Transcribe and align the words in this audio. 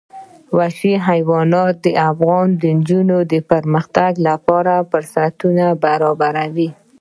وحشي 0.57 0.93
حیوانات 1.07 1.75
د 1.85 1.87
افغان 2.09 2.47
نجونو 2.75 3.17
د 3.31 3.33
پرمختګ 3.51 4.11
لپاره 4.27 4.73
فرصتونه 4.89 5.65
برابروي. 5.83 6.69